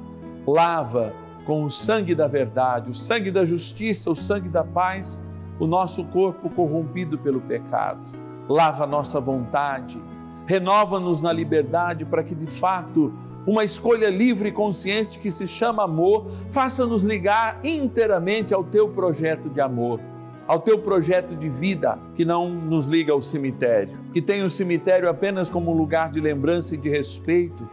lava 0.47 1.13
com 1.45 1.63
o 1.63 1.69
sangue 1.69 2.15
da 2.15 2.27
verdade, 2.27 2.89
o 2.89 2.93
sangue 2.93 3.31
da 3.31 3.45
justiça, 3.45 4.09
o 4.09 4.15
sangue 4.15 4.49
da 4.49 4.63
paz, 4.63 5.23
o 5.59 5.67
nosso 5.67 6.03
corpo 6.05 6.49
corrompido 6.49 7.17
pelo 7.17 7.41
pecado. 7.41 8.01
Lava 8.47 8.83
a 8.83 8.87
nossa 8.87 9.19
vontade, 9.19 10.01
renova-nos 10.47 11.21
na 11.21 11.31
liberdade 11.31 12.03
para 12.03 12.23
que 12.23 12.33
de 12.33 12.47
fato 12.47 13.13
uma 13.49 13.63
escolha 13.63 14.09
livre 14.09 14.49
e 14.49 14.51
consciente 14.51 15.17
que 15.17 15.31
se 15.31 15.47
chama 15.47 15.83
amor, 15.83 16.27
faça-nos 16.51 17.03
ligar 17.03 17.59
inteiramente 17.63 18.53
ao 18.53 18.63
teu 18.63 18.89
projeto 18.89 19.49
de 19.49 19.59
amor 19.59 19.99
ao 20.47 20.59
teu 20.59 20.79
projeto 20.79 21.35
de 21.35 21.47
vida 21.47 21.99
que 22.15 22.25
não 22.25 22.49
nos 22.49 22.87
liga 22.87 23.13
ao 23.13 23.21
cemitério, 23.21 23.95
que 24.11 24.19
tem 24.19 24.43
o 24.43 24.49
cemitério 24.49 25.07
apenas 25.07 25.47
como 25.47 25.71
um 25.71 25.77
lugar 25.77 26.09
de 26.09 26.19
lembrança 26.19 26.73
e 26.73 26.77
de 26.77 26.89
respeito, 26.89 27.69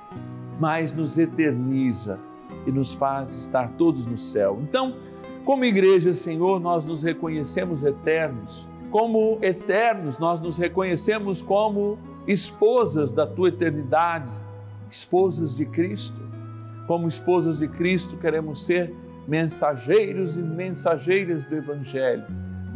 mas 0.61 0.93
nos 0.93 1.17
eterniza 1.17 2.21
e 2.67 2.71
nos 2.71 2.93
faz 2.93 3.35
estar 3.35 3.71
todos 3.79 4.05
no 4.05 4.19
céu. 4.19 4.59
Então, 4.61 4.95
como 5.43 5.65
igreja, 5.65 6.13
Senhor, 6.13 6.61
nós 6.61 6.85
nos 6.85 7.03
reconhecemos 7.03 7.83
eternos. 7.83 8.69
Como 8.91 9.39
eternos, 9.41 10.19
nós 10.19 10.39
nos 10.39 10.59
reconhecemos 10.59 11.41
como 11.41 11.99
esposas 12.27 13.11
da 13.11 13.27
tua 13.27 13.49
eternidade, 13.49 14.33
esposas 14.91 15.57
de 15.57 15.67
Cristo. 15.67 16.21
Como 16.87 17.09
esposas 17.09 17.59
de 17.59 17.69
Cristo, 17.69 18.17
queremos 18.17 18.65
ser 18.65 18.95
mensageiros 19.27 20.37
e 20.37 20.43
mensageiras 20.43 21.45
do 21.45 21.57
Evangelho 21.57 22.25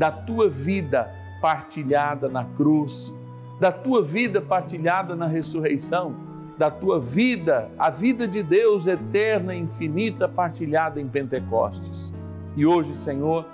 da 0.01 0.11
tua 0.11 0.49
vida 0.49 1.13
partilhada 1.43 2.27
na 2.27 2.43
cruz, 2.43 3.15
da 3.61 3.71
tua 3.71 4.03
vida 4.03 4.41
partilhada 4.41 5.15
na 5.15 5.27
ressurreição, 5.27 6.17
da 6.57 6.71
tua 6.71 6.99
vida, 6.99 7.71
a 7.79 7.91
vida 7.91 8.27
de 8.27 8.43
Deus 8.43 8.87
eterna 8.87 9.55
e 9.55 9.59
infinita 9.59 10.27
partilhada 10.27 10.99
em 10.99 11.07
Pentecostes. 11.07 12.15
E 12.57 12.65
hoje, 12.65 12.97
Senhor, 12.97 13.45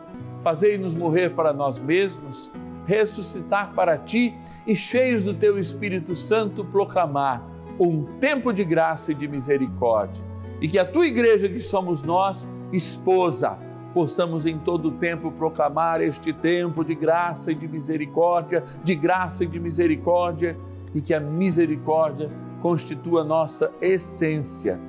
fazei-nos 0.45 0.95
morrer 0.95 1.31
para 1.31 1.53
nós 1.53 1.81
mesmos, 1.81 2.53
ressuscitar 2.87 3.73
para 3.75 3.99
ti 3.99 4.33
e, 4.65 4.77
cheios 4.77 5.25
do 5.25 5.35
teu 5.35 5.59
Espírito 5.59 6.15
Santo, 6.15 6.65
proclamar 6.65 7.43
um 7.79 8.05
tempo 8.19 8.53
de 8.53 8.65
graça 8.65 9.13
e 9.13 9.15
de 9.15 9.29
misericórdia. 9.29 10.25
E 10.61 10.69
que 10.69 10.79
a 10.79 10.85
tua 10.85 11.07
igreja, 11.07 11.49
que 11.49 11.61
somos 11.61 12.03
nós, 12.03 12.49
esposa, 12.73 13.59
possamos 13.93 14.47
em 14.47 14.59
todo 14.59 14.89
o 14.89 14.93
tempo 14.93 15.31
proclamar 15.31 16.01
este 16.01 16.33
tempo 16.33 16.85
de 16.85 16.95
graça 16.95 17.53
e 17.53 17.55
de 17.55 17.67
misericórdia, 17.67 18.65
de 18.83 18.95
graça 18.95 19.45
e 19.45 19.47
de 19.47 19.59
misericórdia, 19.59 20.57
e 20.95 21.01
que 21.01 21.15
a 21.15 21.21
misericórdia 21.21 22.31
constitua 22.63 23.25
nossa 23.25 23.71
essência, 23.81 24.81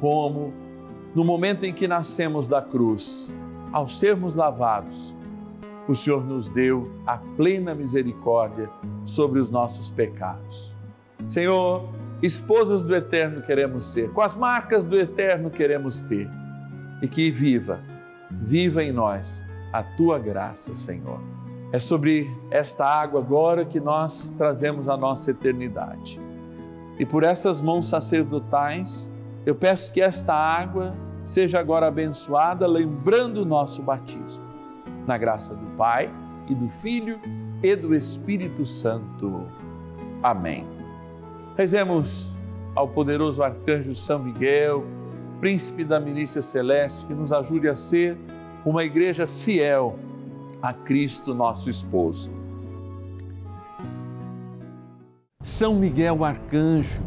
como 0.00 0.52
no 1.14 1.24
momento 1.24 1.64
em 1.64 1.72
que 1.72 1.86
nascemos 1.86 2.46
da 2.46 2.62
cruz, 2.62 3.34
ao 3.72 3.88
sermos 3.88 4.34
lavados, 4.34 5.14
o 5.88 5.94
Senhor 5.94 6.24
nos 6.24 6.48
deu 6.48 6.90
a 7.06 7.18
plena 7.18 7.74
misericórdia 7.74 8.70
sobre 9.04 9.40
os 9.40 9.50
nossos 9.50 9.90
pecados. 9.90 10.74
Senhor, 11.26 11.88
esposas 12.22 12.84
do 12.84 12.94
Eterno 12.94 13.42
queremos 13.42 13.86
ser, 13.92 14.10
com 14.10 14.20
as 14.20 14.34
marcas 14.34 14.84
do 14.84 14.96
Eterno 14.96 15.50
queremos 15.50 16.02
ter, 16.02 16.28
e 17.02 17.08
que 17.08 17.30
viva, 17.30 17.80
viva 18.30 18.82
em 18.82 18.92
nós 18.92 19.46
a 19.72 19.82
tua 19.82 20.18
graça, 20.18 20.74
Senhor. 20.74 21.20
É 21.72 21.78
sobre 21.78 22.30
esta 22.50 22.86
água 22.86 23.20
agora 23.20 23.64
que 23.64 23.80
nós 23.80 24.30
trazemos 24.36 24.88
a 24.88 24.96
nossa 24.96 25.30
eternidade. 25.30 26.20
E 26.98 27.06
por 27.06 27.22
essas 27.22 27.60
mãos 27.60 27.88
sacerdotais, 27.88 29.10
eu 29.46 29.54
peço 29.54 29.92
que 29.92 30.00
esta 30.00 30.34
água 30.34 30.94
seja 31.24 31.58
agora 31.58 31.88
abençoada, 31.88 32.66
lembrando 32.66 33.38
o 33.38 33.44
nosso 33.44 33.82
batismo. 33.82 34.44
Na 35.06 35.16
graça 35.16 35.54
do 35.54 35.66
Pai 35.76 36.12
e 36.48 36.54
do 36.54 36.68
Filho 36.68 37.18
e 37.62 37.74
do 37.74 37.94
Espírito 37.94 38.66
Santo. 38.66 39.48
Amém. 40.22 40.81
Rezemos 41.56 42.38
ao 42.74 42.88
poderoso 42.88 43.42
arcanjo 43.42 43.94
São 43.94 44.18
Miguel, 44.18 44.84
príncipe 45.40 45.84
da 45.84 46.00
milícia 46.00 46.40
celeste, 46.40 47.04
que 47.04 47.12
nos 47.12 47.32
ajude 47.32 47.68
a 47.68 47.74
ser 47.74 48.16
uma 48.64 48.84
igreja 48.84 49.26
fiel 49.26 49.98
a 50.62 50.72
Cristo 50.72 51.34
nosso 51.34 51.68
esposo. 51.68 52.32
São 55.42 55.74
Miguel 55.74 56.24
arcanjo, 56.24 57.02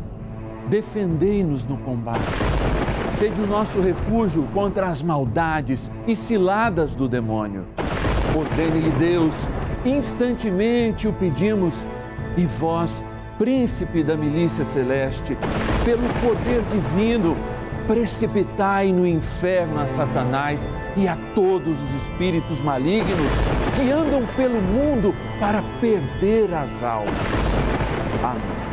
defendei-nos 0.69 1.63
no 1.63 1.77
combate. 1.77 2.43
Sede 3.09 3.41
o 3.41 3.47
nosso 3.47 3.79
refúgio 3.79 4.43
contra 4.53 4.87
as 4.87 5.01
maldades 5.01 5.89
e 6.05 6.15
ciladas 6.15 6.93
do 6.93 7.07
demônio. 7.07 7.65
Ordene-lhe 8.37 8.91
Deus, 8.91 9.47
instantemente 9.85 11.07
o 11.07 11.13
pedimos, 11.13 11.85
e 12.37 12.45
vós, 12.45 13.01
príncipe 13.37 14.03
da 14.03 14.15
milícia 14.15 14.63
celeste, 14.63 15.37
pelo 15.83 16.07
poder 16.21 16.61
divino, 16.63 17.37
precipitai 17.87 18.91
no 18.91 19.05
inferno 19.05 19.79
a 19.79 19.87
Satanás 19.87 20.69
e 20.97 21.07
a 21.07 21.17
todos 21.35 21.81
os 21.81 21.93
espíritos 21.93 22.61
malignos 22.61 23.31
que 23.75 23.91
andam 23.91 24.25
pelo 24.35 24.59
mundo 24.61 25.13
para 25.39 25.61
perder 25.79 26.53
as 26.53 26.81
almas. 26.81 27.65
Amém. 28.23 28.65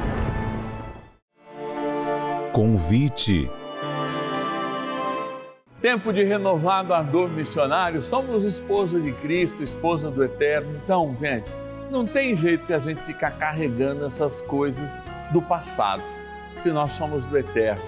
Convite. 2.52 3.50
Tempo 5.80 6.12
de 6.12 6.22
renovado 6.22 6.94
ardor 6.94 7.28
missionário, 7.28 8.00
somos 8.00 8.44
esposa 8.44 9.00
de 9.00 9.10
Cristo, 9.14 9.64
esposa 9.64 10.10
do 10.10 10.22
Eterno. 10.22 10.80
Então, 10.84 11.16
gente, 11.18 11.50
não 11.92 12.06
tem 12.06 12.34
jeito 12.34 12.64
que 12.64 12.72
a 12.72 12.78
gente 12.78 13.02
ficar 13.02 13.32
carregando 13.32 14.04
essas 14.04 14.40
coisas 14.40 15.02
do 15.30 15.42
passado, 15.42 16.02
se 16.56 16.72
nós 16.72 16.92
somos 16.92 17.26
do 17.26 17.38
Eterno. 17.38 17.82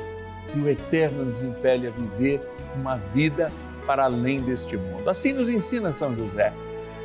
E 0.54 0.60
o 0.60 0.68
Eterno 0.68 1.24
nos 1.24 1.40
impele 1.40 1.88
a 1.88 1.90
viver 1.90 2.40
uma 2.76 2.96
vida 2.96 3.50
para 3.86 4.04
além 4.04 4.42
deste 4.42 4.76
mundo. 4.76 5.08
Assim 5.08 5.32
nos 5.32 5.48
ensina 5.48 5.92
São 5.94 6.14
José. 6.14 6.52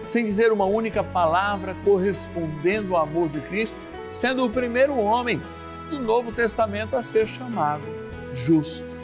Sem 0.09 0.25
dizer 0.25 0.51
uma 0.51 0.65
única 0.65 1.03
palavra, 1.03 1.75
correspondendo 1.85 2.95
ao 2.95 3.03
amor 3.03 3.29
de 3.29 3.39
Cristo, 3.41 3.77
sendo 4.11 4.45
o 4.45 4.49
primeiro 4.49 4.97
homem 4.97 5.41
do 5.89 5.99
Novo 5.99 6.31
Testamento 6.31 6.95
a 6.95 7.03
ser 7.03 7.27
chamado 7.27 7.83
justo. 8.33 8.97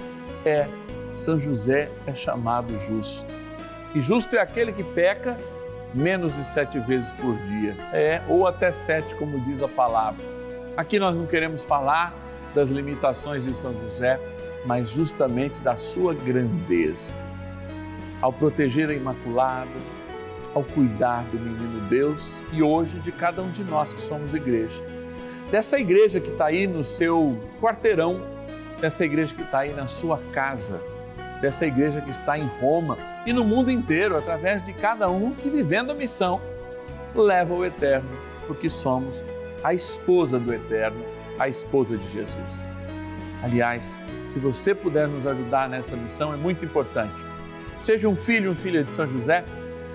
É, 0.44 0.68
São 1.14 1.40
José 1.40 1.90
é 2.06 2.14
chamado 2.14 2.78
justo. 2.78 3.26
E 3.94 4.02
justo 4.02 4.36
é 4.36 4.40
aquele 4.40 4.74
que 4.74 4.84
peca 4.84 5.38
menos 5.96 6.36
de 6.36 6.44
sete 6.44 6.78
vezes 6.80 7.14
por 7.14 7.36
dia. 7.46 7.76
É, 7.94 8.22
ou 8.28 8.46
até 8.46 8.72
sete, 8.72 9.16
como 9.16 9.40
diz 9.40 9.62
a 9.62 9.68
palavra. 9.68 10.24
Aqui 10.76 11.00
nós 11.00 11.16
não 11.16 11.26
queremos 11.26 11.64
falar 11.64 12.14
das 12.54 12.70
limitações 12.70 13.46
de 13.46 13.56
São 13.56 13.74
José, 13.74 14.20
mas 14.66 14.90
justamente 14.90 15.62
da 15.62 15.78
sua 15.78 16.14
grandeza. 16.14 17.14
Ao 18.22 18.34
proteger 18.34 18.90
a 18.90 18.94
Imaculada, 18.94 19.70
ao 20.54 20.64
cuidar 20.64 21.24
do 21.26 21.40
menino 21.40 21.88
Deus 21.90 22.44
e 22.52 22.62
hoje 22.62 23.00
de 23.00 23.12
cada 23.12 23.42
um 23.42 23.52
de 23.52 23.64
nós 23.64 23.94
que 23.94 24.02
somos 24.02 24.34
igreja. 24.34 24.84
Dessa 25.50 25.80
igreja 25.80 26.20
que 26.20 26.30
está 26.30 26.46
aí 26.46 26.66
no 26.68 26.84
seu 26.84 27.38
quarteirão, 27.62 28.22
dessa 28.82 29.06
igreja 29.06 29.34
que 29.34 29.44
está 29.44 29.60
aí 29.60 29.74
na 29.74 29.88
sua 29.88 30.18
casa, 30.34 30.82
dessa 31.46 31.64
igreja 31.64 32.02
que 32.02 32.10
está 32.10 32.40
em 32.40 32.48
Roma 32.60 32.98
e 33.24 33.32
no 33.32 33.44
mundo 33.44 33.70
inteiro, 33.70 34.18
através 34.18 34.66
de 34.66 34.74
cada 34.74 35.08
um 35.12 35.32
que, 35.32 35.48
vivendo 35.48 35.92
a 35.92 35.94
missão, 35.94 36.42
leva 37.14 37.54
o 37.54 37.64
eterno, 37.64 38.10
porque 38.48 38.68
somos 38.68 39.24
a 39.64 39.72
esposa 39.72 40.40
do 40.40 40.52
eterno, 40.52 41.06
a 41.38 41.48
esposa 41.48 41.96
de 41.98 42.12
Jesus. 42.12 42.68
Aliás, 43.44 44.02
se 44.28 44.40
você 44.40 44.74
puder 44.74 45.08
nos 45.08 45.28
ajudar 45.28 45.70
nessa 45.70 45.96
missão, 45.96 46.34
é 46.34 46.36
muito 46.36 46.66
importante. 46.66 47.24
Seja 47.76 48.10
um 48.10 48.16
filho 48.16 48.50
ou 48.50 48.56
filha 48.56 48.84
de 48.84 48.92
São 48.92 49.08
José, 49.08 49.46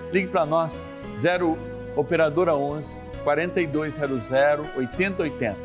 ligue 0.09 0.27
para 0.27 0.45
nós, 0.45 0.85
0 1.17 1.57
Operadora 1.97 2.55
11 2.55 2.95
4200 3.25 4.31
8080. 4.77 5.57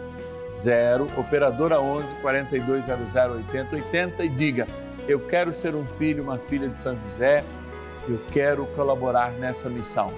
0 0.53 1.09
Operadora 1.17 1.81
11 1.81 2.17
4200 2.17 3.15
8080 3.15 4.25
e 4.25 4.29
diga: 4.29 4.67
Eu 5.09 5.21
quero 5.21 5.55
ser 5.55 5.75
um 5.75 5.87
filho, 5.87 6.23
uma 6.23 6.39
filha 6.39 6.69
de 6.69 6.81
São 6.81 6.97
José, 6.99 7.45
eu 8.09 8.21
quero 8.33 8.67
colaborar 8.75 9.33
nessa 9.33 9.69
missão. 9.69 10.13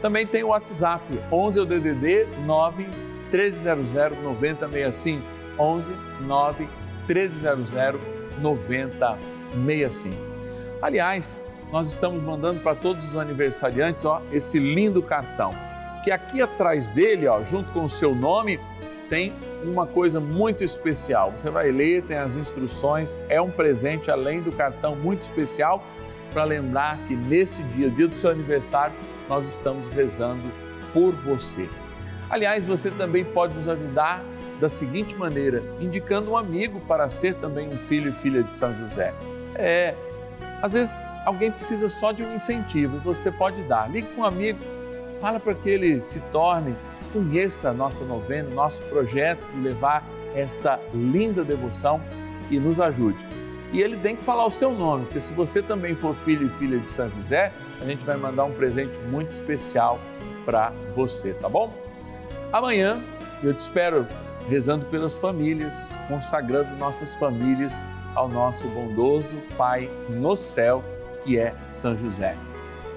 Também 0.00 0.26
tem 0.26 0.42
o 0.42 0.48
WhatsApp, 0.48 1.04
11 1.30 1.58
é 1.58 1.62
o 1.62 1.66
DDD 1.66 2.26
9 2.46 2.88
1300 3.30 3.92
9065. 4.22 5.22
11 5.58 5.94
9 6.22 6.68
1300 7.06 7.72
9065. 8.40 10.16
Aliás, 10.80 11.38
nós 11.70 11.90
estamos 11.90 12.22
mandando 12.22 12.60
para 12.60 12.74
todos 12.74 13.04
os 13.04 13.16
aniversariantes 13.16 14.04
ó, 14.04 14.22
esse 14.32 14.58
lindo 14.58 15.02
cartão. 15.02 15.52
Que 16.02 16.10
aqui 16.10 16.40
atrás 16.40 16.90
dele, 16.90 17.28
ó, 17.28 17.42
junto 17.44 17.70
com 17.72 17.84
o 17.84 17.88
seu 17.88 18.14
nome, 18.14 18.58
tem 19.10 19.34
uma 19.62 19.86
coisa 19.86 20.20
muito 20.20 20.64
especial. 20.64 21.32
Você 21.36 21.50
vai 21.50 21.70
ler, 21.70 22.02
tem 22.02 22.16
as 22.16 22.36
instruções, 22.36 23.18
é 23.28 23.42
um 23.42 23.50
presente 23.50 24.10
além 24.10 24.40
do 24.40 24.52
cartão 24.52 24.96
muito 24.96 25.22
especial 25.22 25.84
para 26.32 26.44
lembrar 26.44 26.96
que 27.08 27.16
nesse 27.16 27.62
dia, 27.64 27.90
dia 27.90 28.06
do 28.06 28.14
seu 28.14 28.30
aniversário, 28.30 28.94
nós 29.28 29.48
estamos 29.48 29.88
rezando 29.88 30.48
por 30.92 31.12
você. 31.12 31.68
Aliás, 32.30 32.64
você 32.64 32.90
também 32.90 33.24
pode 33.24 33.54
nos 33.54 33.68
ajudar 33.68 34.24
da 34.60 34.68
seguinte 34.68 35.16
maneira, 35.16 35.62
indicando 35.80 36.30
um 36.30 36.36
amigo 36.36 36.80
para 36.80 37.10
ser 37.10 37.34
também 37.34 37.68
um 37.68 37.76
filho 37.76 38.10
e 38.10 38.12
filha 38.12 38.42
de 38.44 38.52
São 38.52 38.74
José. 38.76 39.12
É, 39.56 39.94
às 40.62 40.74
vezes 40.74 40.96
alguém 41.26 41.50
precisa 41.50 41.88
só 41.88 42.12
de 42.12 42.22
um 42.22 42.32
incentivo 42.32 42.98
e 42.98 43.00
você 43.00 43.32
pode 43.32 43.60
dar. 43.64 43.90
Ligue 43.90 44.06
com 44.14 44.22
um 44.22 44.24
amigo, 44.24 44.60
fala 45.20 45.40
para 45.40 45.54
que 45.54 45.68
ele 45.68 46.00
se 46.02 46.20
torne, 46.32 46.76
conheça 47.12 47.70
a 47.70 47.72
nossa 47.72 48.04
novena, 48.04 48.48
nosso 48.50 48.82
projeto 48.82 49.40
de 49.54 49.60
levar 49.60 50.04
esta 50.34 50.80
linda 50.94 51.44
devoção 51.44 52.00
e 52.50 52.58
nos 52.58 52.80
ajude. 52.80 53.26
E 53.72 53.80
ele 53.80 53.96
tem 53.96 54.16
que 54.16 54.24
falar 54.24 54.44
o 54.46 54.50
seu 54.50 54.72
nome, 54.72 55.04
porque 55.04 55.20
se 55.20 55.32
você 55.32 55.62
também 55.62 55.94
for 55.94 56.14
filho 56.16 56.46
e 56.46 56.50
filha 56.50 56.78
de 56.78 56.90
São 56.90 57.08
José, 57.10 57.52
a 57.80 57.84
gente 57.84 58.04
vai 58.04 58.16
mandar 58.16 58.44
um 58.44 58.52
presente 58.52 58.96
muito 59.08 59.30
especial 59.30 60.00
para 60.44 60.72
você, 60.96 61.32
tá 61.34 61.48
bom? 61.48 61.72
Amanhã 62.52 63.00
eu 63.42 63.54
te 63.54 63.60
espero 63.60 64.06
rezando 64.48 64.84
pelas 64.86 65.16
famílias, 65.16 65.96
consagrando 66.08 66.74
nossas 66.76 67.14
famílias 67.14 67.84
ao 68.14 68.28
nosso 68.28 68.66
bondoso 68.68 69.36
Pai 69.56 69.88
no 70.08 70.36
céu, 70.36 70.82
que 71.22 71.38
é 71.38 71.54
São 71.72 71.96
José. 71.96 72.36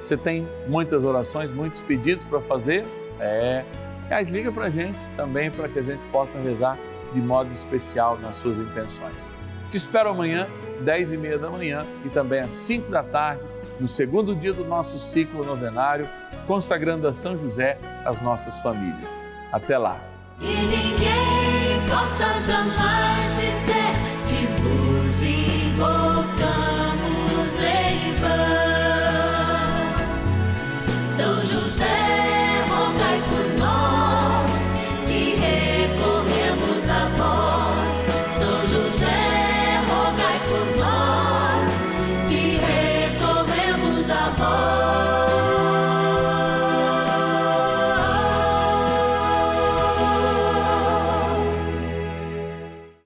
Você 0.04 0.18
tem 0.18 0.48
muitas 0.68 1.06
orações, 1.06 1.54
muitos 1.54 1.82
pedidos 1.82 2.26
para 2.26 2.42
fazer? 2.42 2.84
É. 3.20 3.64
Aliás, 4.14 4.30
liga 4.30 4.52
para 4.52 4.66
a 4.66 4.70
gente 4.70 5.00
também 5.18 5.50
para 5.50 5.68
que 5.68 5.80
a 5.80 5.82
gente 5.82 6.00
possa 6.12 6.38
rezar 6.38 6.78
de 7.16 7.20
modo 7.20 7.52
especial 7.52 8.16
nas 8.20 8.36
suas 8.36 8.60
intenções. 8.60 9.32
Te 9.72 9.78
espero 9.78 10.08
amanhã, 10.08 10.48
10 10.82 11.14
e 11.14 11.18
meia 11.18 11.40
da 11.40 11.50
manhã 11.50 11.84
e 12.06 12.10
também 12.10 12.40
às 12.40 12.52
5 12.52 12.92
da 12.92 13.02
tarde, 13.02 13.42
no 13.80 13.88
segundo 13.88 14.36
dia 14.36 14.54
do 14.54 14.64
nosso 14.64 15.00
ciclo 15.00 15.44
novenário, 15.44 16.08
consagrando 16.46 17.08
a 17.08 17.14
São 17.14 17.36
José 17.36 17.80
as 18.06 18.22
nossas 18.22 18.60
famílias. 18.60 19.26
Até 19.52 19.80
lá! 19.80 20.00